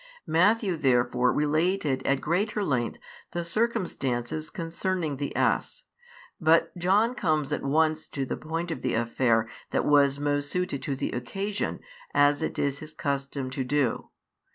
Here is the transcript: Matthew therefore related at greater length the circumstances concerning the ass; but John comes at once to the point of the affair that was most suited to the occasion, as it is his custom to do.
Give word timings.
Matthew 0.25 0.77
therefore 0.77 1.31
related 1.31 2.01
at 2.07 2.21
greater 2.21 2.63
length 2.63 2.97
the 3.33 3.45
circumstances 3.45 4.49
concerning 4.49 5.17
the 5.17 5.35
ass; 5.35 5.83
but 6.39 6.75
John 6.75 7.13
comes 7.13 7.51
at 7.51 7.61
once 7.61 8.07
to 8.07 8.25
the 8.25 8.35
point 8.35 8.71
of 8.71 8.81
the 8.81 8.95
affair 8.95 9.47
that 9.69 9.85
was 9.85 10.17
most 10.19 10.49
suited 10.49 10.81
to 10.81 10.95
the 10.95 11.11
occasion, 11.11 11.81
as 12.15 12.41
it 12.41 12.57
is 12.57 12.79
his 12.79 12.93
custom 12.95 13.51
to 13.51 13.63
do. 13.63 14.09